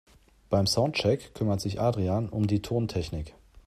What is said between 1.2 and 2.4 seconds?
kümmert sich Adrian